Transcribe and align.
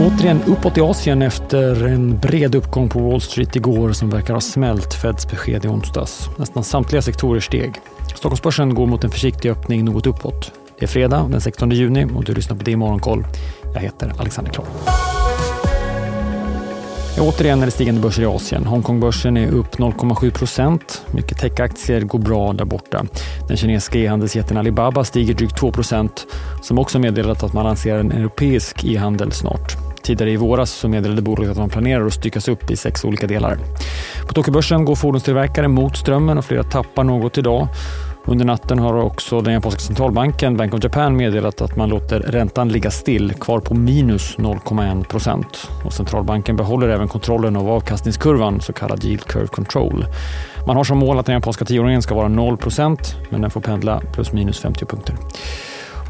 Återigen 0.00 0.42
uppåt 0.46 0.78
i 0.78 0.80
Asien 0.80 1.22
efter 1.22 1.86
en 1.86 2.18
bred 2.18 2.54
uppgång 2.54 2.88
på 2.88 2.98
Wall 2.98 3.20
Street 3.20 3.56
igår 3.56 3.92
som 3.92 4.10
verkar 4.10 4.34
ha 4.34 4.40
smält 4.40 4.94
Feds 4.94 5.30
besked 5.30 5.64
i 5.64 5.68
onsdags. 5.68 6.28
Nästan 6.36 6.64
samtliga 6.64 7.02
sektorer 7.02 7.40
steg. 7.40 7.72
Stockholmsbörsen 8.14 8.74
går 8.74 8.86
mot 8.86 9.04
en 9.04 9.10
försiktig 9.10 9.50
öppning 9.50 9.84
något 9.84 10.06
uppåt. 10.06 10.52
Det 10.78 10.84
är 10.84 10.88
fredag 10.88 11.28
den 11.30 11.40
16 11.40 11.70
juni 11.70 12.06
och 12.16 12.24
du 12.24 12.34
lyssnar 12.34 12.56
på 12.56 12.62
det 12.64 12.70
i 12.70 12.76
Morgonkoll. 12.76 13.24
Jag 13.74 13.80
heter 13.80 14.12
Alexander 14.18 14.52
Klar. 14.52 14.66
Återigen 17.20 17.62
är 17.62 17.66
det 17.66 17.72
stigande 17.72 18.00
börser 18.00 18.22
i 18.22 18.26
Asien. 18.26 18.64
Hongkongbörsen 18.64 19.36
är 19.36 19.50
upp 19.50 19.76
0,7 19.76 20.30
procent. 20.30 21.02
Mycket 21.10 21.38
techaktier 21.38 22.00
går 22.00 22.18
bra 22.18 22.52
där 22.52 22.64
borta. 22.64 23.06
Den 23.48 23.56
kinesiska 23.56 23.98
e-handelsjätten 23.98 24.56
Alibaba 24.56 25.04
stiger 25.04 25.34
drygt 25.34 25.58
2 25.58 25.72
procent 25.72 26.26
som 26.62 26.78
också 26.78 26.98
meddelat 26.98 27.42
att 27.42 27.52
man 27.52 27.64
lanserar 27.64 28.00
en 28.00 28.12
europeisk 28.12 28.84
e-handel 28.84 29.32
snart. 29.32 29.87
Tidigare 30.08 30.30
i 30.30 30.36
våras 30.36 30.70
så 30.70 30.88
meddelade 30.88 31.22
bolaget 31.22 31.50
att 31.50 31.58
man 31.58 31.68
planerar 31.68 32.06
att 32.06 32.12
styckas 32.12 32.48
upp 32.48 32.70
i 32.70 32.76
sex 32.76 33.04
olika 33.04 33.26
delar. 33.26 33.58
På 34.26 34.34
Tokyobörsen 34.34 34.84
går 34.84 34.94
fordonstillverkare 34.94 35.68
mot 35.68 35.96
strömmen 35.96 36.38
och 36.38 36.44
flera 36.44 36.62
tappar 36.62 37.04
något 37.04 37.38
idag. 37.38 37.68
Under 38.24 38.44
natten 38.44 38.78
har 38.78 38.94
också 38.94 39.40
den 39.40 39.54
japanska 39.54 39.80
centralbanken 39.80 40.56
Bank 40.56 40.74
of 40.74 40.84
Japan 40.84 41.16
meddelat 41.16 41.60
att 41.60 41.76
man 41.76 41.88
låter 41.88 42.20
räntan 42.20 42.68
ligga 42.68 42.90
still, 42.90 43.32
kvar 43.32 43.60
på 43.60 43.74
minus 43.74 44.36
0,1 44.36 45.04
procent. 45.04 45.70
Centralbanken 45.90 46.56
behåller 46.56 46.88
även 46.88 47.08
kontrollen 47.08 47.56
av 47.56 47.70
avkastningskurvan, 47.70 48.60
så 48.60 48.72
kallad 48.72 49.04
yield 49.04 49.24
curve 49.24 49.46
control. 49.46 50.06
Man 50.66 50.76
har 50.76 50.84
som 50.84 50.98
mål 50.98 51.18
att 51.18 51.26
den 51.26 51.34
japanska 51.34 51.64
tioåringen 51.64 52.02
ska 52.02 52.14
vara 52.14 52.28
0 52.28 52.56
procent, 52.56 53.16
men 53.30 53.40
den 53.40 53.50
får 53.50 53.60
pendla 53.60 54.02
plus 54.12 54.32
minus 54.32 54.60
50 54.60 54.84
punkter. 54.84 55.14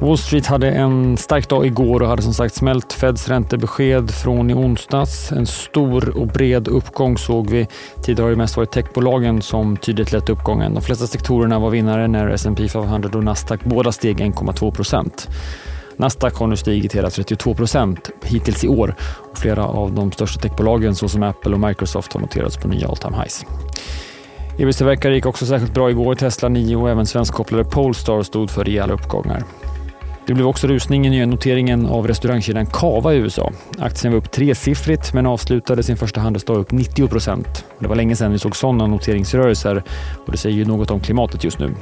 Wall 0.00 0.18
Street 0.18 0.46
hade 0.46 0.70
en 0.70 1.16
stark 1.16 1.48
dag 1.48 1.66
igår 1.66 2.02
och 2.02 2.08
hade 2.08 2.22
som 2.22 2.34
sagt 2.34 2.54
smält 2.54 2.92
Feds 2.92 3.28
räntebesked 3.28 4.10
från 4.10 4.50
i 4.50 4.54
onsdags. 4.54 5.32
En 5.32 5.46
stor 5.46 6.18
och 6.18 6.26
bred 6.26 6.68
uppgång 6.68 7.18
såg 7.18 7.50
vi. 7.50 7.66
Tidigare 8.02 8.24
har 8.24 8.30
det 8.30 8.36
mest 8.36 8.56
varit 8.56 8.70
techbolagen 8.70 9.42
som 9.42 9.76
tydligt 9.76 10.12
lett 10.12 10.28
uppgången. 10.28 10.74
De 10.74 10.82
flesta 10.82 11.06
sektorerna 11.06 11.58
var 11.58 11.70
vinnare 11.70 12.08
när 12.08 12.28
S&P 12.28 12.68
500 12.68 13.10
och 13.14 13.24
Nasdaq 13.24 13.60
båda 13.64 13.92
steg 13.92 14.20
1,2 14.20 14.70
procent. 14.70 15.28
Nasdaq 15.96 16.34
har 16.34 16.46
nu 16.46 16.56
stigit 16.56 16.94
hela 16.94 17.10
32 17.10 17.54
procent 17.54 18.10
hittills 18.24 18.64
i 18.64 18.68
år 18.68 18.94
och 19.32 19.38
flera 19.38 19.64
av 19.64 19.92
de 19.92 20.12
största 20.12 20.40
techbolagen 20.40 20.94
såsom 20.94 21.22
Apple 21.22 21.54
och 21.54 21.60
Microsoft 21.60 22.12
har 22.12 22.20
noterats 22.20 22.56
på 22.56 22.68
nya 22.68 22.88
all 22.88 22.96
time 22.96 23.16
highs. 23.16 23.44
EBC-verkare 24.58 25.14
gick 25.14 25.26
också 25.26 25.46
särskilt 25.46 25.74
bra 25.74 25.90
igår. 25.90 26.14
Tesla, 26.14 26.48
9 26.48 26.76
och 26.76 26.90
även 26.90 27.06
svenskkopplade 27.06 27.64
Polestar 27.64 28.22
stod 28.22 28.50
för 28.50 28.64
rejäla 28.64 28.92
uppgångar. 28.92 29.44
Det 30.30 30.34
blev 30.34 30.46
också 30.46 30.66
rusning 30.66 31.06
i 31.06 31.10
nya 31.10 31.26
noteringen 31.26 31.86
av 31.86 32.08
restaurangkedjan 32.08 32.66
Cava 32.66 33.14
i 33.14 33.16
USA. 33.16 33.52
Aktien 33.78 34.12
var 34.12 34.18
upp 34.18 34.30
tresiffrigt 34.30 35.12
men 35.12 35.26
avslutade 35.26 35.82
sin 35.82 35.96
första 35.96 36.20
handelsdag 36.20 36.56
upp 36.56 36.72
90 36.72 37.08
procent. 37.08 37.64
Det 37.78 37.88
var 37.88 37.96
länge 37.96 38.16
sedan 38.16 38.32
vi 38.32 38.38
såg 38.38 38.56
sådana 38.56 38.86
noteringsrörelser 38.86 39.82
och 40.26 40.32
det 40.32 40.38
säger 40.38 40.56
ju 40.56 40.64
något 40.64 40.90
om 40.90 41.00
klimatet 41.00 41.44
just 41.44 41.58
nu. 41.58 41.74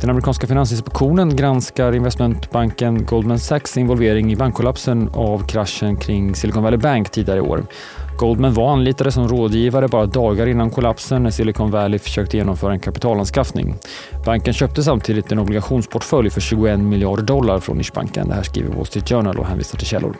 Den 0.00 0.10
amerikanska 0.10 0.46
finansinspektionen 0.46 1.36
granskar 1.36 1.92
investmentbanken 1.92 3.04
Goldman 3.04 3.38
Sachs 3.38 3.76
involvering 3.76 4.32
i 4.32 4.36
bankkollapsen 4.36 5.10
av 5.14 5.46
kraschen 5.46 5.96
kring 5.96 6.34
Silicon 6.34 6.62
Valley 6.62 6.78
Bank 6.78 7.10
tidigare 7.10 7.38
i 7.38 7.42
år. 7.42 7.64
Goldman 8.16 8.54
var 8.54 8.72
anlitade 8.72 9.12
som 9.12 9.28
rådgivare 9.28 9.88
bara 9.88 10.06
dagar 10.06 10.46
innan 10.46 10.70
kollapsen 10.70 11.22
när 11.22 11.30
Silicon 11.30 11.70
Valley 11.70 11.98
försökte 11.98 12.36
genomföra 12.36 12.72
en 12.72 12.80
kapitalanskaffning. 12.80 13.76
Banken 14.24 14.54
köpte 14.54 14.82
samtidigt 14.82 15.32
en 15.32 15.38
obligationsportfölj 15.38 16.30
för 16.30 16.40
21 16.40 16.80
miljarder 16.80 17.22
dollar 17.22 17.58
från 17.58 17.76
nischbanken. 17.76 18.28
Det 18.28 18.34
här 18.34 18.42
skriver 18.42 18.74
Wall 18.74 18.86
Street 18.86 19.08
Journal 19.08 19.38
och 19.38 19.46
hänvisar 19.46 19.78
till 19.78 19.86
källor. 19.86 20.16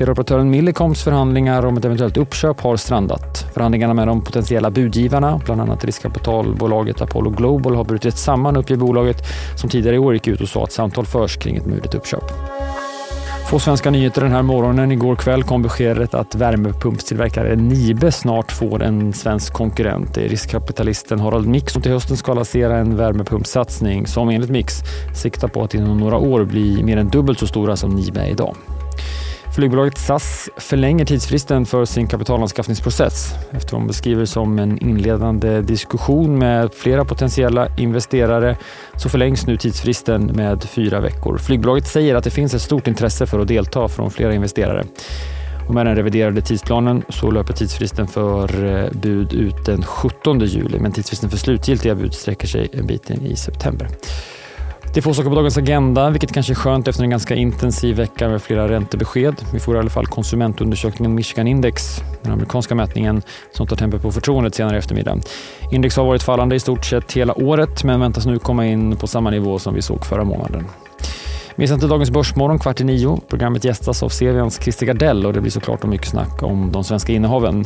Teleoperatören 0.00 0.50
Millicoms 0.50 1.02
förhandlingar 1.02 1.66
om 1.66 1.76
ett 1.76 1.84
eventuellt 1.84 2.16
uppköp 2.16 2.60
har 2.60 2.76
strandat. 2.76 3.46
Förhandlingarna 3.54 3.94
med 3.94 4.08
de 4.08 4.24
potentiella 4.24 4.70
budgivarna, 4.70 5.40
bland 5.44 5.60
annat 5.60 5.84
riskkapitalbolaget 5.84 7.00
Apollo 7.00 7.30
Global, 7.30 7.74
har 7.74 7.84
brutit 7.84 8.16
samman 8.16 8.56
uppger 8.56 8.76
bolaget 8.76 9.16
som 9.56 9.70
tidigare 9.70 9.96
i 9.96 9.98
år 9.98 10.14
gick 10.14 10.26
ut 10.26 10.40
och 10.40 10.48
sa 10.48 10.64
att 10.64 10.72
samtal 10.72 11.06
förs 11.06 11.36
kring 11.36 11.56
ett 11.56 11.66
möjligt 11.66 11.94
uppköp. 11.94 12.24
Få 13.50 13.58
svenska 13.58 13.90
nyheter 13.90 14.22
den 14.22 14.32
här 14.32 14.42
morgonen. 14.42 14.92
Igår 14.92 15.16
kväll 15.16 15.42
kom 15.42 15.62
beskedet 15.62 16.14
att 16.14 16.34
värmepumpstillverkare 16.34 17.56
Nibe 17.56 18.12
snart 18.12 18.52
får 18.52 18.82
en 18.82 19.12
svensk 19.12 19.52
konkurrent. 19.52 20.14
Det 20.14 20.24
är 20.24 20.28
riskkapitalisten 20.28 21.20
Harald 21.20 21.48
Mix 21.48 21.72
som 21.72 21.82
till 21.82 21.92
hösten 21.92 22.16
ska 22.16 22.34
lansera 22.34 22.78
en 22.78 22.96
värmepumpsatsning 22.96 24.06
som 24.06 24.28
enligt 24.28 24.50
Mix 24.50 24.74
siktar 25.14 25.48
på 25.48 25.62
att 25.62 25.74
inom 25.74 25.98
några 25.98 26.16
år 26.16 26.44
bli 26.44 26.82
mer 26.82 26.96
än 26.96 27.08
dubbelt 27.08 27.38
så 27.38 27.46
stora 27.46 27.76
som 27.76 27.90
Nibe 27.94 28.20
är 28.20 28.30
idag. 28.30 28.56
Flygbolaget 29.60 29.98
SAS 29.98 30.50
förlänger 30.56 31.04
tidsfristen 31.04 31.66
för 31.66 31.84
sin 31.84 32.06
kapitalanskaffningsprocess 32.06 33.34
efter 33.52 33.72
vad 33.72 33.80
man 33.80 33.86
beskriver 33.86 34.24
som 34.24 34.58
en 34.58 34.78
inledande 34.78 35.62
diskussion 35.62 36.38
med 36.38 36.74
flera 36.74 37.04
potentiella 37.04 37.68
investerare 37.76 38.56
så 38.96 39.08
förlängs 39.08 39.46
nu 39.46 39.56
tidsfristen 39.56 40.26
med 40.26 40.62
fyra 40.62 41.00
veckor. 41.00 41.38
Flygbolaget 41.38 41.86
säger 41.86 42.14
att 42.14 42.24
det 42.24 42.30
finns 42.30 42.54
ett 42.54 42.62
stort 42.62 42.86
intresse 42.86 43.26
för 43.26 43.38
att 43.40 43.48
delta 43.48 43.88
från 43.88 44.10
flera 44.10 44.34
investerare. 44.34 44.84
Och 45.68 45.74
med 45.74 45.86
den 45.86 45.96
reviderade 45.96 46.40
tidsplanen 46.40 47.02
så 47.08 47.30
löper 47.30 47.52
tidsfristen 47.54 48.08
för 48.08 48.64
eh, 48.64 48.90
bud 48.92 49.32
ut 49.32 49.64
den 49.66 49.82
17 49.82 50.40
juli 50.40 50.78
men 50.78 50.92
tidsfristen 50.92 51.30
för 51.30 51.38
slutgiltiga 51.38 51.94
bud 51.94 52.14
sträcker 52.14 52.46
sig 52.46 52.68
en 52.72 52.86
bit 52.86 53.10
in 53.10 53.26
i 53.26 53.36
september. 53.36 53.88
Det 54.92 55.00
är 55.00 55.02
få 55.02 55.14
saker 55.14 55.28
på 55.28 55.36
dagens 55.36 55.58
agenda, 55.58 56.10
vilket 56.10 56.32
kanske 56.32 56.52
är 56.52 56.54
skönt 56.54 56.88
efter 56.88 57.02
en 57.02 57.10
ganska 57.10 57.34
intensiv 57.34 57.96
vecka 57.96 58.28
med 58.28 58.42
flera 58.42 58.68
räntebesked. 58.68 59.34
Vi 59.52 59.60
får 59.60 59.76
i 59.76 59.78
alla 59.78 59.90
fall 59.90 60.06
konsumentundersökningen 60.06 61.14
Michigan 61.14 61.46
Index, 61.46 62.02
den 62.22 62.32
amerikanska 62.32 62.74
mätningen 62.74 63.22
som 63.52 63.66
tar 63.66 63.76
tempen 63.76 64.00
på 64.00 64.12
förtroendet 64.12 64.54
senare 64.54 64.76
i 64.76 64.78
eftermiddag. 64.78 65.18
Index 65.72 65.96
har 65.96 66.04
varit 66.04 66.22
fallande 66.22 66.56
i 66.56 66.60
stort 66.60 66.84
sett 66.84 67.12
hela 67.12 67.34
året, 67.38 67.84
men 67.84 68.00
väntas 68.00 68.26
nu 68.26 68.38
komma 68.38 68.66
in 68.66 68.96
på 68.96 69.06
samma 69.06 69.30
nivå 69.30 69.58
som 69.58 69.74
vi 69.74 69.82
såg 69.82 70.06
förra 70.06 70.24
månaden. 70.24 70.66
Missa 71.54 71.74
inte 71.74 71.86
dagens 71.86 72.10
Börsmorgon 72.10 72.58
kvart 72.58 72.80
i 72.80 72.84
nio. 72.84 73.20
Programmet 73.28 73.64
gästas 73.64 74.02
av 74.02 74.08
CVNs 74.08 74.62
Christer 74.62 74.86
Gardell 74.86 75.26
och 75.26 75.32
det 75.32 75.40
blir 75.40 75.50
såklart 75.50 75.84
mycket 75.84 76.08
snack 76.08 76.42
om 76.42 76.72
de 76.72 76.84
svenska 76.84 77.12
innehaven. 77.12 77.64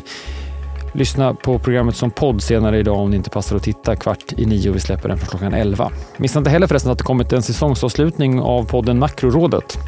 Lyssna 0.97 1.35
på 1.35 1.59
programmet 1.59 1.97
som 1.97 2.11
podd 2.11 2.43
senare 2.43 2.79
idag 2.79 2.97
om 2.97 3.11
det 3.11 3.17
inte 3.17 3.31
passar 3.31 3.57
att 3.57 3.63
titta 3.63 3.97
kvart 3.97 4.33
i 4.37 4.47
nio. 4.47 4.73
Vi 4.73 4.81
släpper 4.81 5.09
den 5.09 5.19
från 5.19 5.29
klockan 5.29 5.55
11. 5.55 5.91
Missa 6.17 6.39
inte 6.39 6.51
heller 6.51 6.67
förresten 6.67 6.93
att 6.93 6.99
det 6.99 7.05
kommit 7.05 7.33
en 7.33 7.43
säsongsavslutning 7.43 8.41
av 8.41 8.65
podden 8.65 8.99
Makrorådet. 8.99 9.79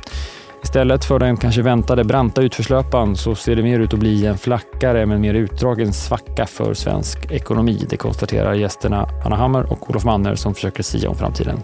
Istället 0.63 1.05
för 1.05 1.19
den 1.19 1.37
kanske 1.37 1.63
väntade 1.63 2.05
branta 2.05 2.43
utförslöpan 2.43 3.17
så 3.17 3.35
ser 3.35 3.57
det 3.57 3.63
mer 3.63 3.81
ut 3.81 3.95
att 3.95 4.01
bli 4.01 4.27
en 4.27 4.39
flackare 4.39 5.07
men 5.07 5.21
mer 5.21 5.35
utdragen 5.35 5.93
svacka 5.93 6.47
för 6.47 6.75
svensk 6.75 7.31
ekonomi. 7.31 7.87
Det 7.91 7.97
konstaterar 7.97 8.55
gästerna 8.55 9.09
Anna 9.25 9.37
Hammer 9.37 9.73
och 9.73 9.91
Olof 9.91 10.05
Manner 10.05 10.35
som 10.35 10.55
försöker 10.55 10.83
sia 10.83 11.11
om 11.11 11.17
framtiden. 11.17 11.59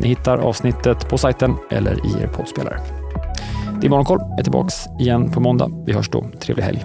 Ni 0.00 0.08
hittar 0.08 0.38
avsnittet 0.38 1.08
på 1.08 1.18
sajten 1.18 1.56
eller 1.70 1.92
i 1.92 2.22
er 2.22 2.26
poddspelare. 2.26 2.80
Det 3.80 3.86
är 3.86 3.90
Morgonkoll 3.90 4.20
är 4.38 4.42
tillbaks 4.42 4.74
igen 5.00 5.30
på 5.30 5.40
måndag. 5.40 5.70
Vi 5.86 5.92
hörs 5.92 6.08
då. 6.08 6.26
Trevlig 6.40 6.64
helg. 6.64 6.84